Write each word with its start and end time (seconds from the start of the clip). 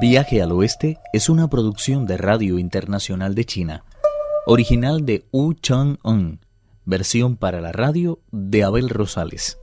Viaje 0.00 0.42
al 0.42 0.50
Oeste 0.50 0.98
es 1.12 1.28
una 1.28 1.48
producción 1.48 2.04
de 2.04 2.16
Radio 2.16 2.58
Internacional 2.58 3.34
de 3.34 3.44
China, 3.44 3.84
original 4.44 5.06
de 5.06 5.24
Wu 5.30 5.54
Chang-un, 5.54 6.40
versión 6.84 7.36
para 7.36 7.60
la 7.60 7.70
radio 7.70 8.18
de 8.32 8.64
Abel 8.64 8.88
Rosales. 8.88 9.58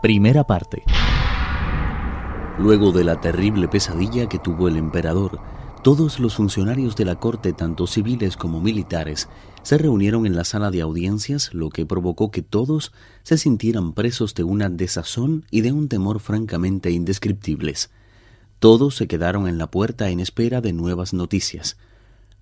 Primera 0.00 0.44
parte. 0.44 0.84
Luego 2.58 2.92
de 2.92 3.04
la 3.04 3.20
terrible 3.20 3.68
pesadilla 3.68 4.26
que 4.26 4.38
tuvo 4.38 4.68
el 4.68 4.76
emperador, 4.76 5.38
todos 5.82 6.18
los 6.18 6.36
funcionarios 6.36 6.96
de 6.96 7.04
la 7.04 7.16
corte, 7.16 7.52
tanto 7.52 7.86
civiles 7.86 8.38
como 8.38 8.60
militares, 8.60 9.28
se 9.62 9.76
reunieron 9.76 10.24
en 10.24 10.34
la 10.34 10.44
sala 10.44 10.70
de 10.70 10.80
audiencias, 10.80 11.52
lo 11.52 11.68
que 11.68 11.84
provocó 11.84 12.30
que 12.30 12.40
todos 12.40 12.92
se 13.22 13.36
sintieran 13.36 13.92
presos 13.92 14.34
de 14.34 14.44
una 14.44 14.70
desazón 14.70 15.44
y 15.50 15.60
de 15.60 15.72
un 15.72 15.88
temor 15.88 16.20
francamente 16.20 16.90
indescriptibles. 16.90 17.90
Todos 18.58 18.96
se 18.96 19.06
quedaron 19.06 19.48
en 19.48 19.58
la 19.58 19.70
puerta 19.70 20.10
en 20.10 20.20
espera 20.20 20.60
de 20.60 20.72
nuevas 20.72 21.12
noticias. 21.12 21.76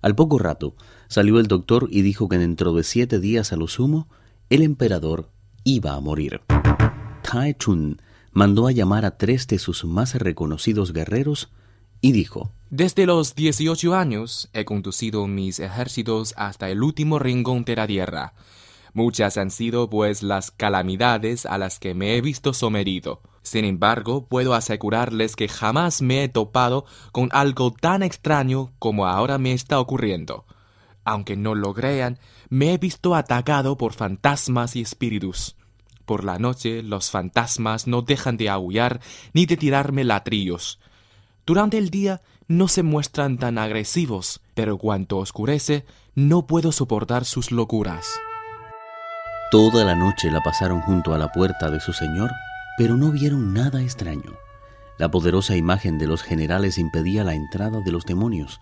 Al 0.01 0.15
poco 0.15 0.37
rato 0.37 0.75
salió 1.07 1.39
el 1.39 1.47
doctor 1.47 1.87
y 1.89 2.01
dijo 2.01 2.27
que 2.29 2.37
dentro 2.37 2.73
de 2.73 2.83
siete 2.83 3.19
días 3.19 3.53
a 3.53 3.55
lo 3.55 3.67
sumo 3.67 4.07
el 4.49 4.61
emperador 4.61 5.29
iba 5.63 5.93
a 5.93 5.99
morir. 5.99 6.41
Tai 7.23 7.55
Chun 7.57 8.01
mandó 8.31 8.67
a 8.67 8.71
llamar 8.71 9.05
a 9.05 9.17
tres 9.17 9.47
de 9.47 9.59
sus 9.59 9.85
más 9.85 10.15
reconocidos 10.15 10.91
guerreros 10.91 11.51
y 12.01 12.11
dijo 12.11 12.51
Desde 12.69 13.05
los 13.05 13.35
dieciocho 13.35 13.95
años 13.95 14.49
he 14.53 14.65
conducido 14.65 15.25
mis 15.27 15.59
ejércitos 15.59 16.33
hasta 16.35 16.69
el 16.69 16.83
último 16.83 17.17
rincón 17.17 17.63
de 17.63 17.75
la 17.75 17.87
tierra. 17.87 18.33
Muchas 18.93 19.37
han 19.37 19.49
sido 19.49 19.89
pues 19.89 20.21
las 20.21 20.51
calamidades 20.51 21.45
a 21.45 21.57
las 21.57 21.79
que 21.79 21.95
me 21.95 22.15
he 22.15 22.21
visto 22.21 22.53
sometido. 22.53 23.21
Sin 23.41 23.65
embargo, 23.65 24.27
puedo 24.27 24.53
asegurarles 24.53 25.35
que 25.35 25.49
jamás 25.49 26.01
me 26.01 26.23
he 26.23 26.29
topado 26.29 26.85
con 27.11 27.29
algo 27.33 27.71
tan 27.71 28.03
extraño 28.03 28.71
como 28.79 29.07
ahora 29.07 29.37
me 29.37 29.53
está 29.53 29.79
ocurriendo. 29.79 30.45
Aunque 31.03 31.35
no 31.35 31.55
lo 31.55 31.73
crean, 31.73 32.19
me 32.49 32.73
he 32.73 32.77
visto 32.77 33.15
atacado 33.15 33.77
por 33.77 33.93
fantasmas 33.93 34.75
y 34.75 34.81
espíritus. 34.81 35.55
Por 36.05 36.23
la 36.23 36.37
noche 36.37 36.83
los 36.83 37.09
fantasmas 37.09 37.87
no 37.87 38.01
dejan 38.03 38.37
de 38.37 38.49
aullar 38.49 39.01
ni 39.33 39.45
de 39.45 39.57
tirarme 39.57 40.03
latrillos. 40.03 40.79
Durante 41.45 41.77
el 41.77 41.89
día 41.89 42.21
no 42.47 42.67
se 42.67 42.83
muestran 42.83 43.37
tan 43.37 43.57
agresivos, 43.57 44.41
pero 44.53 44.77
cuando 44.77 45.17
oscurece 45.17 45.85
no 46.15 46.45
puedo 46.45 46.71
soportar 46.71 47.25
sus 47.25 47.51
locuras. 47.51 48.07
Toda 49.53 49.85
la 49.85 49.93
noche 49.93 50.31
la 50.31 50.41
pasaron 50.41 50.81
junto 50.81 51.13
a 51.13 51.19
la 51.19 51.31
puerta 51.31 51.69
de 51.69 51.79
su 51.79 51.93
señor 51.93 52.31
pero 52.75 52.97
no 52.97 53.11
vieron 53.11 53.53
nada 53.53 53.83
extraño. 53.83 54.31
La 54.97 55.11
poderosa 55.11 55.55
imagen 55.55 55.99
de 55.99 56.07
los 56.07 56.23
generales 56.23 56.79
impedía 56.79 57.23
la 57.23 57.35
entrada 57.35 57.79
de 57.81 57.91
los 57.91 58.03
demonios, 58.03 58.61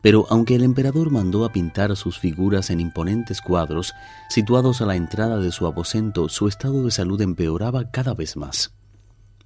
pero 0.00 0.26
aunque 0.30 0.54
el 0.54 0.62
emperador 0.64 1.10
mandó 1.10 1.44
a 1.44 1.52
pintar 1.52 1.94
sus 1.94 2.18
figuras 2.18 2.70
en 2.70 2.80
imponentes 2.80 3.42
cuadros 3.42 3.92
situados 4.30 4.80
a 4.80 4.86
la 4.86 4.96
entrada 4.96 5.40
de 5.40 5.52
su 5.52 5.66
aposento, 5.66 6.30
su 6.30 6.48
estado 6.48 6.84
de 6.84 6.90
salud 6.90 7.20
empeoraba 7.20 7.90
cada 7.90 8.14
vez 8.14 8.38
más. 8.38 8.72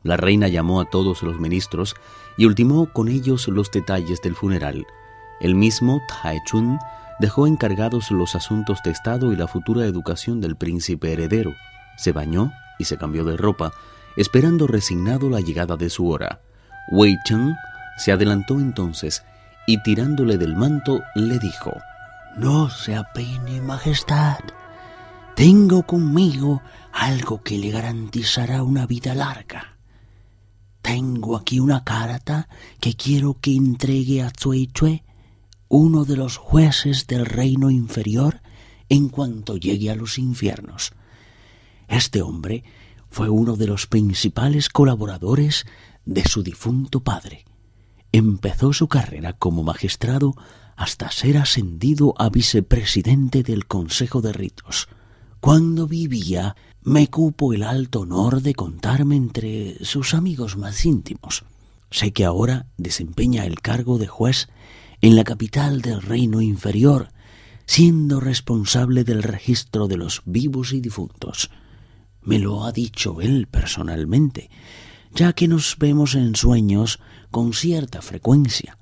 La 0.05 0.17
reina 0.17 0.47
llamó 0.47 0.81
a 0.81 0.89
todos 0.89 1.25
los 1.25 1.41
ministros 1.41 1.97
y 2.37 2.47
ultimó 2.47 2.92
con 2.92 3.09
ellos 3.09 3.48
los 3.48 3.69
detalles 3.72 4.22
del 4.22 4.37
funeral. 4.37 4.87
El 5.41 5.56
mismo 5.56 6.00
Tai 6.06 6.39
Chun 6.47 6.78
dejó 7.18 7.46
encargados 7.46 8.10
los 8.10 8.34
asuntos 8.34 8.80
de 8.84 8.90
Estado 8.90 9.32
y 9.32 9.36
la 9.36 9.46
futura 9.46 9.84
educación 9.86 10.40
del 10.40 10.56
príncipe 10.56 11.12
heredero. 11.12 11.54
Se 11.96 12.12
bañó 12.12 12.52
y 12.78 12.84
se 12.84 12.96
cambió 12.96 13.24
de 13.24 13.36
ropa, 13.36 13.72
esperando 14.16 14.66
resignado 14.66 15.30
la 15.30 15.40
llegada 15.40 15.76
de 15.76 15.90
su 15.90 16.08
hora. 16.08 16.40
Wei 16.90 17.16
Cheng 17.24 17.54
se 17.96 18.12
adelantó 18.12 18.60
entonces 18.60 19.24
y 19.66 19.82
tirándole 19.82 20.38
del 20.38 20.56
manto 20.56 21.03
le 21.14 21.38
dijo, 21.38 21.72
No 22.36 22.69
se 22.70 22.94
apene, 22.97 23.60
Majestad. 23.60 24.41
Tengo 25.34 25.82
conmigo 25.82 26.62
algo 26.92 27.42
que 27.42 27.58
le 27.58 27.70
garantizará 27.70 28.62
una 28.62 28.86
vida 28.86 29.14
larga. 29.14 29.76
Tengo 30.82 31.36
aquí 31.36 31.60
una 31.60 31.82
carta 31.82 32.48
que 32.78 32.94
quiero 32.94 33.38
que 33.41 33.56
entregue 33.56 34.22
a 34.22 34.30
Chue, 34.30 35.03
uno 35.69 36.04
de 36.04 36.16
los 36.16 36.36
jueces 36.36 37.06
del 37.06 37.26
reino 37.26 37.70
inferior, 37.70 38.41
en 38.88 39.08
cuanto 39.08 39.56
llegue 39.56 39.91
a 39.91 39.94
los 39.94 40.19
infiernos. 40.19 40.92
Este 41.88 42.22
hombre 42.22 42.64
fue 43.10 43.28
uno 43.28 43.56
de 43.56 43.66
los 43.66 43.86
principales 43.86 44.69
colaboradores 44.69 45.66
de 46.04 46.24
su 46.24 46.42
difunto 46.42 47.00
padre. 47.00 47.44
Empezó 48.12 48.72
su 48.72 48.88
carrera 48.88 49.32
como 49.32 49.62
magistrado 49.62 50.34
hasta 50.76 51.10
ser 51.10 51.38
ascendido 51.38 52.14
a 52.19 52.28
vicepresidente 52.30 53.42
del 53.42 53.66
Consejo 53.66 54.20
de 54.20 54.32
Ritos. 54.32 54.88
Cuando 55.41 55.86
vivía, 55.86 56.56
me 56.82 57.08
cupo 57.08 57.53
el 57.53 57.62
alto 57.62 58.00
honor 58.00 58.42
de 58.42 58.54
contarme 58.54 59.16
entre 59.16 59.84
sus 59.84 60.14
amigos 60.14 60.56
más 60.56 60.84
íntimos. 60.84 61.44
Sé 61.91 62.12
que 62.12 62.24
ahora 62.24 62.66
desempeña 62.76 63.47
el 63.47 63.60
cargo 63.60 63.98
de 63.98 64.06
juez 64.06 64.48
en 65.00 65.16
la 65.16 65.25
capital 65.25 65.82
del 65.82 66.03
reino 66.03 66.41
inferior, 66.41 67.09
siendo 67.66 68.21
responsable 68.21 69.05
del 69.05 69.22
registro 69.22 69.88
de 69.88 69.97
los 69.97 70.22
vivos 70.25 70.72
y 70.72 70.81
difuntos. 70.81 71.50
Me 72.22 72.38
lo 72.38 72.65
ha 72.65 72.72
dicho 72.72 73.21
él 73.21 73.47
personalmente, 73.50 74.50
ya 75.15 75.33
que 75.33 75.49
nos 75.49 75.77
vemos 75.78 76.15
en 76.15 76.34
sueños 76.34 77.00
con 77.31 77.53
cierta 77.53 78.03
frecuencia. 78.03 78.78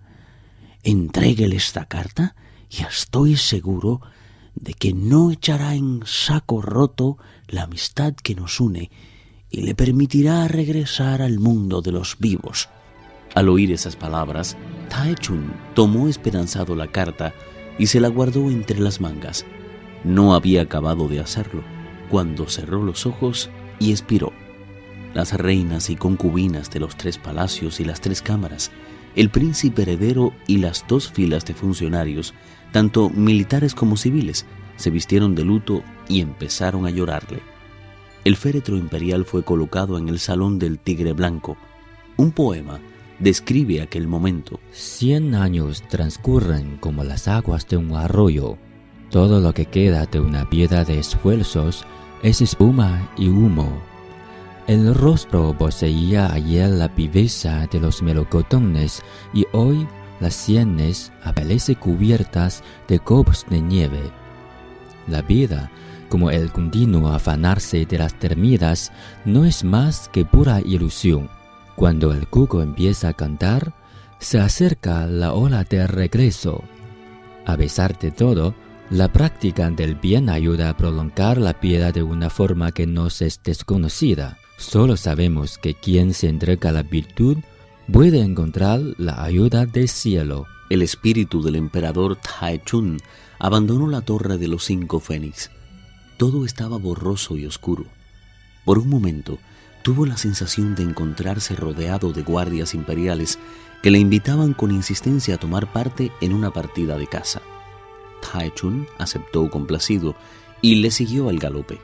Entréguele 0.82 1.56
esta 1.56 1.86
carta 1.86 2.34
y 2.70 2.82
estoy 2.82 3.36
seguro 3.36 4.00
de 4.54 4.74
que 4.74 4.92
no 4.92 5.30
echará 5.30 5.74
en 5.74 6.02
saco 6.04 6.62
roto 6.62 7.18
la 7.48 7.64
amistad 7.64 8.14
que 8.14 8.34
nos 8.34 8.60
une 8.60 8.90
y 9.50 9.62
le 9.62 9.74
permitirá 9.74 10.48
regresar 10.48 11.22
al 11.22 11.38
mundo 11.38 11.82
de 11.82 11.92
los 11.92 12.16
vivos. 12.18 12.68
Al 13.34 13.48
oír 13.48 13.72
esas 13.72 13.96
palabras, 13.96 14.56
Chun 15.20 15.52
tomó 15.74 16.08
esperanzado 16.08 16.76
la 16.76 16.86
carta 16.86 17.32
y 17.78 17.86
se 17.86 18.00
la 18.00 18.08
guardó 18.08 18.50
entre 18.50 18.78
las 18.78 19.00
mangas. 19.00 19.46
No 20.04 20.34
había 20.34 20.62
acabado 20.62 21.08
de 21.08 21.20
hacerlo 21.20 21.62
cuando 22.10 22.46
cerró 22.48 22.82
los 22.82 23.06
ojos 23.06 23.50
y 23.78 23.90
expiró. 23.90 24.32
Las 25.14 25.32
reinas 25.32 25.88
y 25.88 25.96
concubinas 25.96 26.70
de 26.70 26.80
los 26.80 26.96
tres 26.96 27.18
palacios 27.18 27.80
y 27.80 27.84
las 27.84 28.00
tres 28.00 28.20
cámaras, 28.20 28.70
el 29.16 29.30
príncipe 29.30 29.82
heredero 29.82 30.32
y 30.46 30.58
las 30.58 30.86
dos 30.86 31.10
filas 31.10 31.44
de 31.44 31.54
funcionarios, 31.54 32.34
tanto 32.70 33.10
militares 33.10 33.74
como 33.74 33.96
civiles, 33.96 34.46
se 34.76 34.90
vistieron 34.90 35.34
de 35.34 35.44
luto 35.44 35.82
y 36.08 36.20
empezaron 36.20 36.86
a 36.86 36.90
llorarle. 36.90 37.40
El 38.24 38.36
féretro 38.36 38.76
imperial 38.76 39.24
fue 39.24 39.42
colocado 39.42 39.98
en 39.98 40.08
el 40.08 40.18
Salón 40.18 40.58
del 40.58 40.78
Tigre 40.78 41.12
Blanco. 41.12 41.56
Un 42.16 42.30
poema 42.30 42.78
describe 43.22 43.80
aquel 43.80 44.08
momento. 44.08 44.58
Cien 44.72 45.34
años 45.34 45.82
transcurren 45.88 46.76
como 46.78 47.04
las 47.04 47.28
aguas 47.28 47.66
de 47.68 47.76
un 47.76 47.94
arroyo. 47.94 48.58
Todo 49.10 49.40
lo 49.40 49.54
que 49.54 49.66
queda 49.66 50.06
de 50.06 50.20
una 50.20 50.44
vida 50.44 50.84
de 50.84 50.98
esfuerzos 50.98 51.84
es 52.22 52.40
espuma 52.40 53.10
y 53.16 53.28
humo. 53.28 53.80
El 54.66 54.94
rostro 54.94 55.56
poseía 55.56 56.32
ayer 56.32 56.68
la 56.70 56.88
viveza 56.88 57.66
de 57.66 57.80
los 57.80 58.02
melocotones 58.02 59.02
y 59.32 59.46
hoy 59.52 59.86
las 60.20 60.34
sienes 60.34 61.12
aparecen 61.22 61.74
cubiertas 61.76 62.62
de 62.88 62.98
copos 62.98 63.44
de 63.50 63.60
nieve. 63.60 64.02
La 65.08 65.22
vida, 65.22 65.70
como 66.08 66.30
el 66.30 66.52
continuo 66.52 67.08
afanarse 67.08 67.86
de 67.86 67.98
las 67.98 68.14
termitas, 68.18 68.92
no 69.24 69.44
es 69.44 69.64
más 69.64 70.08
que 70.08 70.24
pura 70.24 70.60
ilusión. 70.60 71.28
Cuando 71.82 72.12
el 72.12 72.28
cuco 72.28 72.62
empieza 72.62 73.08
a 73.08 73.12
cantar, 73.12 73.74
se 74.20 74.38
acerca 74.38 75.04
la 75.08 75.32
hora 75.32 75.64
de 75.64 75.84
regreso. 75.88 76.62
A 77.44 77.56
pesar 77.56 77.98
de 77.98 78.12
todo, 78.12 78.54
la 78.88 79.12
práctica 79.12 79.68
del 79.68 79.96
bien 79.96 80.30
ayuda 80.30 80.70
a 80.70 80.76
prolongar 80.76 81.38
la 81.38 81.54
vida 81.54 81.90
de 81.90 82.04
una 82.04 82.30
forma 82.30 82.70
que 82.70 82.86
nos 82.86 83.20
es 83.20 83.40
desconocida. 83.42 84.38
Solo 84.58 84.96
sabemos 84.96 85.58
que 85.58 85.74
quien 85.74 86.14
se 86.14 86.28
entrega 86.28 86.70
a 86.70 86.72
la 86.72 86.84
virtud 86.84 87.38
puede 87.92 88.20
encontrar 88.20 88.80
la 88.96 89.24
ayuda 89.24 89.66
del 89.66 89.88
cielo. 89.88 90.46
El 90.70 90.82
espíritu 90.82 91.42
del 91.42 91.56
emperador 91.56 92.16
Chun 92.64 92.98
abandonó 93.40 93.88
la 93.88 94.02
torre 94.02 94.38
de 94.38 94.46
los 94.46 94.62
cinco 94.62 95.00
fénix. 95.00 95.50
Todo 96.16 96.44
estaba 96.44 96.78
borroso 96.78 97.36
y 97.36 97.44
oscuro. 97.44 97.86
Por 98.64 98.78
un 98.78 98.88
momento 98.88 99.40
tuvo 99.82 100.06
la 100.06 100.16
sensación 100.16 100.74
de 100.74 100.82
encontrarse 100.82 101.54
rodeado 101.56 102.12
de 102.12 102.22
guardias 102.22 102.74
imperiales 102.74 103.38
que 103.82 103.90
le 103.90 103.98
invitaban 103.98 104.54
con 104.54 104.70
insistencia 104.70 105.34
a 105.34 105.38
tomar 105.38 105.72
parte 105.72 106.12
en 106.20 106.32
una 106.32 106.52
partida 106.52 106.96
de 106.96 107.06
caza. 107.06 107.42
Chun 108.54 108.86
aceptó 108.98 109.50
complacido 109.50 110.14
y 110.60 110.76
le 110.76 110.90
siguió 110.90 111.28
al 111.28 111.38
galope. 111.38 111.80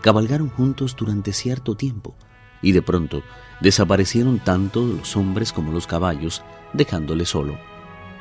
Cabalgaron 0.00 0.48
juntos 0.48 0.96
durante 0.96 1.32
cierto 1.32 1.76
tiempo, 1.76 2.14
y 2.62 2.72
de 2.72 2.82
pronto 2.82 3.22
desaparecieron 3.60 4.38
tanto 4.38 4.86
los 4.86 5.16
hombres 5.16 5.52
como 5.52 5.72
los 5.72 5.86
caballos, 5.86 6.42
dejándole 6.72 7.26
solo. 7.26 7.58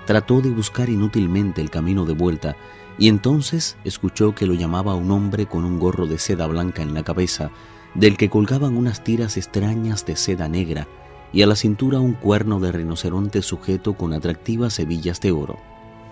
Trató 0.05 0.41
de 0.41 0.49
buscar 0.49 0.89
inútilmente 0.89 1.61
el 1.61 1.69
camino 1.69 2.05
de 2.05 2.13
vuelta 2.13 2.55
y 2.97 3.07
entonces 3.07 3.77
escuchó 3.83 4.35
que 4.35 4.45
lo 4.45 4.53
llamaba 4.53 4.95
un 4.95 5.11
hombre 5.11 5.47
con 5.47 5.65
un 5.65 5.79
gorro 5.79 6.05
de 6.05 6.19
seda 6.19 6.47
blanca 6.47 6.81
en 6.81 6.93
la 6.93 7.03
cabeza, 7.03 7.51
del 7.95 8.17
que 8.17 8.29
colgaban 8.29 8.77
unas 8.77 9.03
tiras 9.03 9.37
extrañas 9.37 10.05
de 10.05 10.15
seda 10.15 10.47
negra 10.47 10.87
y 11.33 11.41
a 11.41 11.47
la 11.47 11.55
cintura 11.55 11.99
un 11.99 12.13
cuerno 12.13 12.59
de 12.59 12.71
rinoceronte 12.71 13.41
sujeto 13.41 13.93
con 13.93 14.13
atractivas 14.13 14.77
hebillas 14.79 15.19
de 15.21 15.31
oro. 15.31 15.57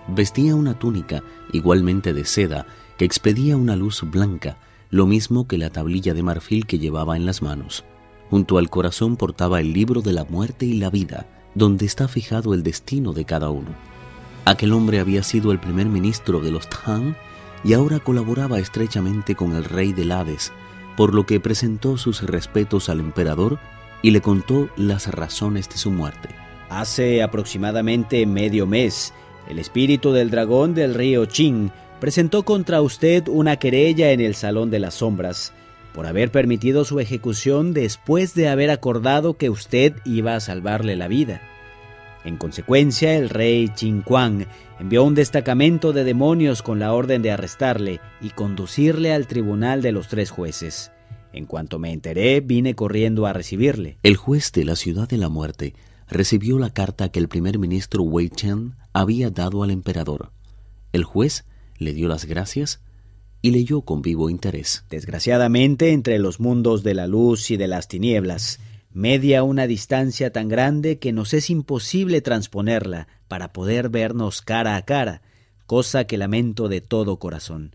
Vestía 0.08 0.54
una 0.54 0.78
túnica 0.78 1.22
igualmente 1.52 2.12
de 2.12 2.24
seda 2.24 2.66
que 2.98 3.04
expedía 3.04 3.56
una 3.56 3.76
luz 3.76 4.02
blanca, 4.02 4.58
lo 4.90 5.06
mismo 5.06 5.46
que 5.46 5.58
la 5.58 5.70
tablilla 5.70 6.14
de 6.14 6.22
marfil 6.22 6.66
que 6.66 6.78
llevaba 6.78 7.16
en 7.16 7.26
las 7.26 7.42
manos. 7.42 7.84
Junto 8.30 8.58
al 8.58 8.70
corazón 8.70 9.16
portaba 9.16 9.60
el 9.60 9.72
libro 9.72 10.02
de 10.02 10.12
la 10.12 10.24
muerte 10.24 10.66
y 10.66 10.74
la 10.74 10.90
vida, 10.90 11.26
donde 11.54 11.86
está 11.86 12.08
fijado 12.08 12.52
el 12.54 12.62
destino 12.62 13.12
de 13.12 13.24
cada 13.24 13.50
uno. 13.50 13.70
Aquel 14.44 14.72
hombre 14.72 15.00
había 15.00 15.22
sido 15.22 15.52
el 15.52 15.60
primer 15.60 15.86
ministro 15.86 16.40
de 16.40 16.50
los 16.50 16.68
Tang 16.68 17.14
y 17.64 17.72
ahora 17.72 17.98
colaboraba 17.98 18.58
estrechamente 18.58 19.34
con 19.34 19.54
el 19.54 19.64
rey 19.64 19.92
del 19.92 20.12
Hades, 20.12 20.52
por 20.96 21.14
lo 21.14 21.26
que 21.26 21.40
presentó 21.40 21.96
sus 21.96 22.22
respetos 22.22 22.88
al 22.88 23.00
emperador 23.00 23.58
y 24.02 24.10
le 24.10 24.20
contó 24.20 24.68
las 24.76 25.06
razones 25.12 25.68
de 25.68 25.76
su 25.76 25.90
muerte. 25.90 26.28
Hace 26.68 27.22
aproximadamente 27.22 28.26
medio 28.26 28.66
mes, 28.66 29.14
el 29.48 29.58
espíritu 29.58 30.12
del 30.12 30.30
dragón 30.30 30.74
del 30.74 30.94
río 30.94 31.26
Qing 31.28 31.70
presentó 32.00 32.44
contra 32.44 32.82
usted 32.82 33.28
una 33.28 33.56
querella 33.56 34.10
en 34.10 34.20
el 34.20 34.34
Salón 34.34 34.70
de 34.70 34.78
las 34.78 34.94
Sombras 34.94 35.52
por 35.94 36.06
haber 36.06 36.30
permitido 36.30 36.84
su 36.84 36.98
ejecución 36.98 37.72
después 37.72 38.34
de 38.34 38.48
haber 38.48 38.70
acordado 38.70 39.36
que 39.36 39.48
usted 39.48 39.94
iba 40.04 40.34
a 40.34 40.40
salvarle 40.40 40.96
la 40.96 41.06
vida. 41.06 41.40
En 42.24 42.36
consecuencia, 42.36 43.14
el 43.16 43.28
rey 43.28 43.68
Qin 43.68 44.02
Kuang 44.02 44.46
envió 44.78 45.04
un 45.04 45.14
destacamento 45.14 45.92
de 45.92 46.04
demonios 46.04 46.62
con 46.62 46.78
la 46.78 46.92
orden 46.92 47.22
de 47.22 47.30
arrestarle 47.30 48.00
y 48.20 48.30
conducirle 48.30 49.12
al 49.12 49.26
tribunal 49.26 49.82
de 49.82 49.92
los 49.92 50.08
tres 50.08 50.30
jueces. 50.30 50.90
En 51.32 51.46
cuanto 51.46 51.78
me 51.78 51.92
enteré, 51.92 52.40
vine 52.40 52.74
corriendo 52.74 53.26
a 53.26 53.32
recibirle. 53.32 53.98
El 54.02 54.16
juez 54.16 54.52
de 54.52 54.64
la 54.64 54.76
ciudad 54.76 55.08
de 55.08 55.18
la 55.18 55.28
muerte 55.28 55.74
recibió 56.08 56.58
la 56.58 56.70
carta 56.70 57.10
que 57.10 57.18
el 57.18 57.28
primer 57.28 57.58
ministro 57.58 58.02
Wei 58.02 58.28
Chen 58.28 58.76
había 58.92 59.30
dado 59.30 59.62
al 59.62 59.70
emperador. 59.70 60.30
El 60.92 61.04
juez 61.04 61.44
le 61.78 61.92
dio 61.92 62.06
las 62.08 62.24
gracias 62.24 62.80
y 63.42 63.50
leyó 63.50 63.82
con 63.82 64.00
vivo 64.00 64.30
interés. 64.30 64.84
Desgraciadamente, 64.90 65.92
entre 65.92 66.18
los 66.18 66.40
mundos 66.40 66.82
de 66.82 66.94
la 66.94 67.06
luz 67.06 67.50
y 67.50 67.56
de 67.56 67.66
las 67.66 67.88
tinieblas, 67.88 68.60
media 68.94 69.42
una 69.42 69.66
distancia 69.66 70.32
tan 70.32 70.48
grande 70.48 70.98
que 70.98 71.12
nos 71.12 71.34
es 71.34 71.50
imposible 71.50 72.20
transponerla 72.20 73.08
para 73.28 73.52
poder 73.52 73.88
vernos 73.88 74.40
cara 74.40 74.76
a 74.76 74.82
cara, 74.82 75.20
cosa 75.66 76.04
que 76.04 76.16
lamento 76.16 76.68
de 76.68 76.80
todo 76.80 77.18
corazón. 77.18 77.74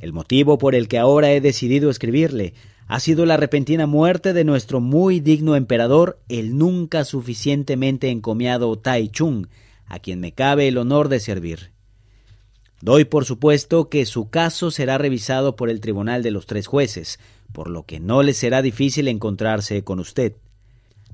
El 0.00 0.12
motivo 0.12 0.58
por 0.58 0.74
el 0.74 0.86
que 0.86 0.98
ahora 0.98 1.32
he 1.32 1.40
decidido 1.40 1.88
escribirle 1.88 2.52
ha 2.86 3.00
sido 3.00 3.24
la 3.24 3.38
repentina 3.38 3.86
muerte 3.86 4.34
de 4.34 4.44
nuestro 4.44 4.80
muy 4.80 5.18
digno 5.18 5.56
emperador, 5.56 6.20
el 6.28 6.58
nunca 6.58 7.04
suficientemente 7.04 8.10
encomiado 8.10 8.78
Tai 8.78 9.08
Chung, 9.08 9.46
a 9.86 9.98
quien 9.98 10.20
me 10.20 10.32
cabe 10.32 10.68
el 10.68 10.76
honor 10.76 11.08
de 11.08 11.20
servir. 11.20 11.73
Doy 12.84 13.06
por 13.06 13.24
supuesto 13.24 13.88
que 13.88 14.04
su 14.04 14.28
caso 14.28 14.70
será 14.70 14.98
revisado 14.98 15.56
por 15.56 15.70
el 15.70 15.80
Tribunal 15.80 16.22
de 16.22 16.30
los 16.30 16.44
Tres 16.44 16.66
Jueces, 16.66 17.18
por 17.50 17.70
lo 17.70 17.84
que 17.84 17.98
no 17.98 18.22
le 18.22 18.34
será 18.34 18.60
difícil 18.60 19.08
encontrarse 19.08 19.82
con 19.84 20.00
usted. 20.00 20.34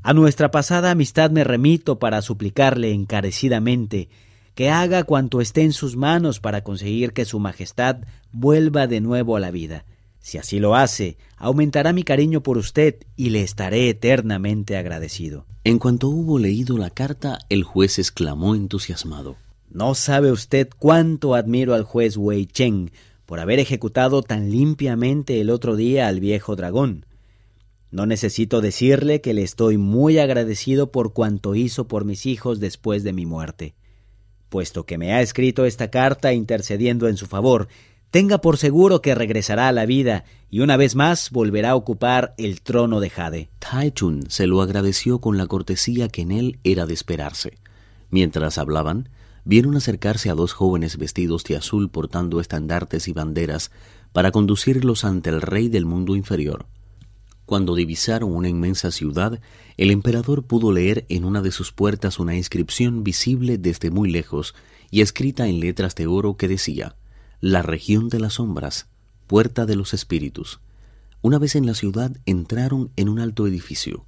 A 0.02 0.12
nuestra 0.12 0.50
pasada 0.50 0.90
amistad 0.90 1.30
me 1.30 1.44
remito 1.44 2.00
para 2.00 2.22
suplicarle 2.22 2.90
encarecidamente 2.90 4.08
que 4.56 4.68
haga 4.68 5.04
cuanto 5.04 5.40
esté 5.40 5.62
en 5.62 5.72
sus 5.72 5.94
manos 5.94 6.40
para 6.40 6.64
conseguir 6.64 7.12
que 7.12 7.24
Su 7.24 7.38
Majestad 7.38 7.98
vuelva 8.32 8.88
de 8.88 9.00
nuevo 9.00 9.36
a 9.36 9.40
la 9.40 9.52
vida. 9.52 9.84
Si 10.18 10.38
así 10.38 10.58
lo 10.58 10.74
hace, 10.74 11.18
aumentará 11.36 11.92
mi 11.92 12.02
cariño 12.02 12.42
por 12.42 12.58
usted 12.58 12.96
y 13.14 13.30
le 13.30 13.42
estaré 13.42 13.88
eternamente 13.88 14.76
agradecido. 14.76 15.46
En 15.62 15.78
cuanto 15.78 16.08
hubo 16.08 16.40
leído 16.40 16.76
la 16.76 16.90
carta, 16.90 17.38
el 17.48 17.62
juez 17.62 18.00
exclamó 18.00 18.56
entusiasmado. 18.56 19.36
No 19.70 19.94
sabe 19.94 20.32
usted 20.32 20.68
cuánto 20.78 21.36
admiro 21.36 21.74
al 21.74 21.84
juez 21.84 22.16
Wei 22.16 22.46
Cheng 22.46 22.90
por 23.24 23.38
haber 23.38 23.60
ejecutado 23.60 24.22
tan 24.22 24.50
limpiamente 24.50 25.40
el 25.40 25.48
otro 25.48 25.76
día 25.76 26.08
al 26.08 26.18
viejo 26.18 26.56
dragón. 26.56 27.06
No 27.92 28.04
necesito 28.04 28.60
decirle 28.60 29.20
que 29.20 29.32
le 29.32 29.44
estoy 29.44 29.78
muy 29.78 30.18
agradecido 30.18 30.90
por 30.90 31.12
cuanto 31.12 31.54
hizo 31.54 31.86
por 31.86 32.04
mis 32.04 32.26
hijos 32.26 32.58
después 32.58 33.04
de 33.04 33.12
mi 33.12 33.26
muerte. 33.26 33.74
Puesto 34.48 34.84
que 34.86 34.98
me 34.98 35.12
ha 35.12 35.22
escrito 35.22 35.64
esta 35.64 35.88
carta 35.88 36.32
intercediendo 36.32 37.06
en 37.06 37.16
su 37.16 37.26
favor, 37.26 37.68
tenga 38.10 38.40
por 38.40 38.58
seguro 38.58 39.00
que 39.00 39.14
regresará 39.14 39.68
a 39.68 39.72
la 39.72 39.86
vida 39.86 40.24
y 40.50 40.60
una 40.60 40.76
vez 40.76 40.96
más 40.96 41.30
volverá 41.30 41.70
a 41.70 41.76
ocupar 41.76 42.34
el 42.38 42.60
trono 42.60 42.98
de 42.98 43.10
Jade. 43.10 43.50
Tai 43.60 43.92
Chun 43.92 44.24
se 44.28 44.48
lo 44.48 44.62
agradeció 44.62 45.20
con 45.20 45.38
la 45.38 45.46
cortesía 45.46 46.08
que 46.08 46.22
en 46.22 46.32
él 46.32 46.58
era 46.64 46.86
de 46.86 46.94
esperarse. 46.94 47.58
Mientras 48.10 48.58
hablaban, 48.58 49.08
vieron 49.44 49.76
acercarse 49.76 50.30
a 50.30 50.34
dos 50.34 50.52
jóvenes 50.52 50.96
vestidos 50.96 51.44
de 51.44 51.56
azul 51.56 51.90
portando 51.90 52.40
estandartes 52.40 53.08
y 53.08 53.12
banderas 53.12 53.70
para 54.12 54.32
conducirlos 54.32 55.04
ante 55.04 55.30
el 55.30 55.40
rey 55.40 55.68
del 55.68 55.86
mundo 55.86 56.16
inferior. 56.16 56.66
Cuando 57.46 57.74
divisaron 57.74 58.32
una 58.32 58.48
inmensa 58.48 58.92
ciudad, 58.92 59.40
el 59.76 59.90
emperador 59.90 60.44
pudo 60.44 60.70
leer 60.70 61.04
en 61.08 61.24
una 61.24 61.42
de 61.42 61.50
sus 61.50 61.72
puertas 61.72 62.20
una 62.20 62.36
inscripción 62.36 63.02
visible 63.02 63.58
desde 63.58 63.90
muy 63.90 64.08
lejos 64.08 64.54
y 64.90 65.00
escrita 65.00 65.48
en 65.48 65.58
letras 65.58 65.94
de 65.96 66.06
oro 66.06 66.36
que 66.36 66.46
decía 66.46 66.94
La 67.40 67.62
región 67.62 68.08
de 68.08 68.20
las 68.20 68.34
sombras, 68.34 68.88
puerta 69.26 69.66
de 69.66 69.74
los 69.74 69.94
espíritus. 69.94 70.60
Una 71.22 71.38
vez 71.38 71.54
en 71.56 71.66
la 71.66 71.74
ciudad 71.74 72.12
entraron 72.24 72.92
en 72.96 73.08
un 73.08 73.18
alto 73.18 73.46
edificio. 73.46 74.06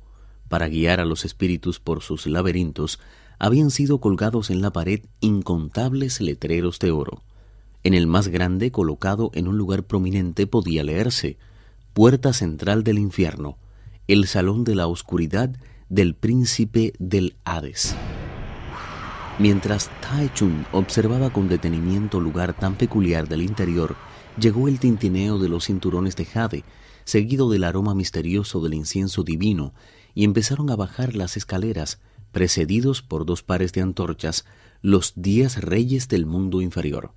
Para 0.48 0.68
guiar 0.68 1.00
a 1.00 1.04
los 1.04 1.24
espíritus 1.24 1.80
por 1.80 2.02
sus 2.02 2.26
laberintos, 2.26 3.00
habían 3.42 3.72
sido 3.72 3.98
colgados 3.98 4.50
en 4.50 4.62
la 4.62 4.72
pared 4.72 5.00
incontables 5.18 6.20
letreros 6.20 6.78
de 6.78 6.92
oro. 6.92 7.24
En 7.82 7.92
el 7.92 8.06
más 8.06 8.28
grande, 8.28 8.70
colocado 8.70 9.32
en 9.34 9.48
un 9.48 9.58
lugar 9.58 9.82
prominente, 9.82 10.46
podía 10.46 10.84
leerse 10.84 11.38
Puerta 11.92 12.32
central 12.32 12.84
del 12.84 13.00
infierno, 13.00 13.58
el 14.06 14.28
salón 14.28 14.62
de 14.62 14.76
la 14.76 14.86
oscuridad 14.86 15.50
del 15.88 16.14
príncipe 16.14 16.92
del 17.00 17.34
Hades. 17.44 17.96
Mientras 19.40 19.90
Tai 20.00 20.30
Chun 20.32 20.64
observaba 20.70 21.32
con 21.32 21.48
detenimiento 21.48 22.20
lugar 22.20 22.56
tan 22.56 22.76
peculiar 22.76 23.28
del 23.28 23.42
interior, 23.42 23.96
llegó 24.38 24.68
el 24.68 24.78
tintineo 24.78 25.40
de 25.40 25.48
los 25.48 25.66
cinturones 25.66 26.14
de 26.14 26.26
jade, 26.26 26.64
seguido 27.02 27.50
del 27.50 27.64
aroma 27.64 27.96
misterioso 27.96 28.60
del 28.60 28.74
incienso 28.74 29.24
divino, 29.24 29.74
y 30.14 30.22
empezaron 30.22 30.70
a 30.70 30.76
bajar 30.76 31.16
las 31.16 31.36
escaleras, 31.36 31.98
precedidos 32.32 33.02
por 33.02 33.24
dos 33.24 33.42
pares 33.42 33.72
de 33.72 33.82
antorchas, 33.82 34.44
los 34.80 35.12
diez 35.16 35.60
reyes 35.60 36.08
del 36.08 36.26
mundo 36.26 36.60
inferior. 36.60 37.12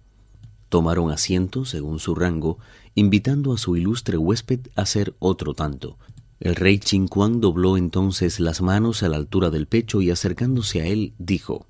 Tomaron 0.70 1.12
asiento 1.12 1.66
según 1.66 2.00
su 2.00 2.16
rango, 2.16 2.60
invitando 2.94 3.54
a 3.54 3.58
su 3.58 3.76
ilustre 3.76 4.18
huésped 4.18 4.68
a 4.76 4.82
hacer 4.82 5.16
otro 5.20 5.54
tanto. 5.54 5.98
El 6.40 6.56
rey 6.56 6.80
Chinquan 6.80 7.40
dobló 7.40 7.78
entonces 7.78 8.40
las 8.40 8.62
manos 8.62 9.02
a 9.02 9.10
la 9.10 9.16
altura 9.16 9.50
del 9.50 9.68
pecho 9.68 10.02
y 10.02 10.12
acercándose 10.12 10.82
a 10.82 10.86
él 10.86 11.14
dijo 11.18 11.66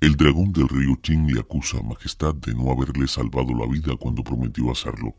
El 0.00 0.16
dragón 0.16 0.52
del 0.52 0.68
río 0.68 0.98
Qing 1.00 1.32
le 1.32 1.40
acusa, 1.40 1.82
Majestad, 1.82 2.34
de 2.34 2.54
no 2.54 2.70
haberle 2.70 3.08
salvado 3.08 3.54
la 3.54 3.66
vida 3.66 3.96
cuando 3.98 4.22
prometió 4.22 4.70
hacerlo. 4.70 5.14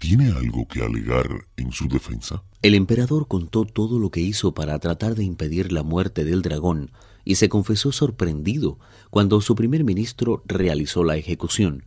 ¿Tiene 0.00 0.30
algo 0.30 0.66
que 0.68 0.80
alegar 0.80 1.26
en 1.56 1.72
su 1.72 1.88
defensa? 1.88 2.44
El 2.62 2.76
emperador 2.76 3.26
contó 3.26 3.64
todo 3.64 3.98
lo 3.98 4.10
que 4.10 4.20
hizo 4.20 4.54
para 4.54 4.78
tratar 4.78 5.16
de 5.16 5.24
impedir 5.24 5.72
la 5.72 5.82
muerte 5.82 6.24
del 6.24 6.40
dragón 6.40 6.92
y 7.24 7.34
se 7.34 7.48
confesó 7.48 7.90
sorprendido 7.90 8.78
cuando 9.10 9.40
su 9.40 9.56
primer 9.56 9.82
ministro 9.82 10.44
realizó 10.46 11.02
la 11.02 11.16
ejecución. 11.16 11.84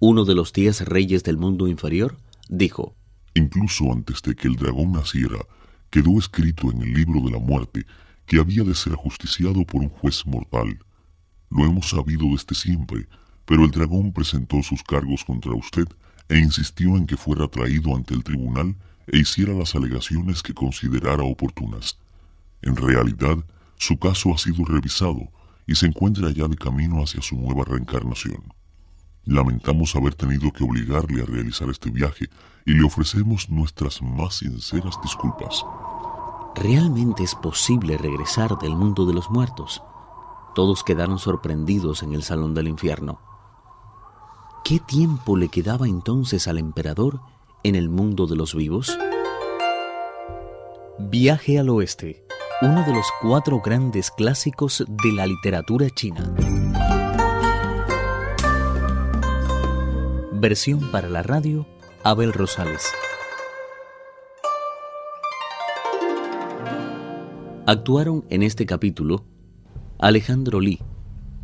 Uno 0.00 0.24
de 0.24 0.34
los 0.34 0.52
diez 0.52 0.80
reyes 0.80 1.22
del 1.22 1.38
mundo 1.38 1.68
inferior 1.68 2.16
dijo, 2.48 2.96
Incluso 3.34 3.92
antes 3.92 4.22
de 4.22 4.34
que 4.34 4.48
el 4.48 4.56
dragón 4.56 4.90
naciera, 4.90 5.38
quedó 5.88 6.18
escrito 6.18 6.68
en 6.72 6.82
el 6.82 6.92
libro 6.92 7.20
de 7.20 7.30
la 7.30 7.38
muerte 7.38 7.86
que 8.26 8.40
había 8.40 8.64
de 8.64 8.74
ser 8.74 8.94
ajusticiado 8.94 9.64
por 9.64 9.82
un 9.82 9.88
juez 9.88 10.26
mortal. 10.26 10.80
Lo 11.48 11.64
hemos 11.64 11.90
sabido 11.90 12.26
desde 12.32 12.56
siempre, 12.56 13.06
pero 13.44 13.64
el 13.64 13.70
dragón 13.70 14.12
presentó 14.12 14.62
sus 14.64 14.82
cargos 14.82 15.24
contra 15.24 15.54
usted 15.54 15.86
e 16.32 16.38
insistió 16.38 16.96
en 16.96 17.06
que 17.06 17.18
fuera 17.18 17.46
traído 17.46 17.94
ante 17.94 18.14
el 18.14 18.24
tribunal 18.24 18.74
e 19.06 19.18
hiciera 19.18 19.52
las 19.52 19.74
alegaciones 19.74 20.42
que 20.42 20.54
considerara 20.54 21.24
oportunas. 21.24 21.98
En 22.62 22.74
realidad, 22.74 23.36
su 23.76 23.98
caso 23.98 24.32
ha 24.32 24.38
sido 24.38 24.64
revisado 24.64 25.28
y 25.66 25.74
se 25.74 25.84
encuentra 25.84 26.30
ya 26.30 26.48
de 26.48 26.56
camino 26.56 27.02
hacia 27.02 27.20
su 27.20 27.36
nueva 27.36 27.64
reencarnación. 27.66 28.42
Lamentamos 29.26 29.94
haber 29.94 30.14
tenido 30.14 30.50
que 30.52 30.64
obligarle 30.64 31.22
a 31.22 31.26
realizar 31.26 31.68
este 31.68 31.90
viaje 31.90 32.30
y 32.64 32.72
le 32.72 32.84
ofrecemos 32.84 33.50
nuestras 33.50 34.00
más 34.00 34.36
sinceras 34.36 34.98
disculpas. 35.02 35.66
¿Realmente 36.54 37.24
es 37.24 37.34
posible 37.34 37.98
regresar 37.98 38.58
del 38.58 38.74
mundo 38.74 39.04
de 39.04 39.12
los 39.12 39.28
muertos? 39.30 39.82
Todos 40.54 40.82
quedaron 40.82 41.18
sorprendidos 41.18 42.02
en 42.02 42.14
el 42.14 42.22
salón 42.22 42.54
del 42.54 42.68
infierno. 42.68 43.31
¿Qué 44.64 44.78
tiempo 44.78 45.36
le 45.36 45.48
quedaba 45.48 45.88
entonces 45.88 46.46
al 46.46 46.56
emperador 46.56 47.18
en 47.64 47.74
el 47.74 47.88
mundo 47.88 48.28
de 48.28 48.36
los 48.36 48.54
vivos? 48.54 48.96
Viaje 51.00 51.58
al 51.58 51.68
oeste, 51.68 52.24
uno 52.60 52.84
de 52.84 52.94
los 52.94 53.06
cuatro 53.20 53.60
grandes 53.60 54.12
clásicos 54.12 54.84
de 54.86 55.12
la 55.12 55.26
literatura 55.26 55.90
china. 55.90 56.32
Versión 60.32 60.92
para 60.92 61.08
la 61.08 61.24
radio, 61.24 61.66
Abel 62.04 62.32
Rosales. 62.32 62.84
Actuaron 67.66 68.24
en 68.30 68.44
este 68.44 68.64
capítulo 68.64 69.24
Alejandro 69.98 70.60
Lee, 70.60 70.78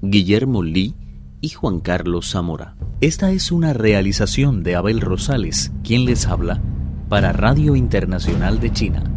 Guillermo 0.03 0.63
Lee 0.63 0.95
y 1.41 1.51
Juan 1.51 1.81
Carlos 1.81 2.31
Zamora. 2.31 2.77
Esta 3.01 3.31
es 3.31 3.53
una 3.53 3.73
realización 3.73 4.63
de 4.63 4.77
Abel 4.77 5.01
Rosales, 5.01 5.73
quien 5.85 6.05
les 6.05 6.27
habla, 6.27 6.61
para 7.09 7.33
Radio 7.33 7.77
Internacional 7.77 8.61
de 8.61 8.73
China. 8.73 9.08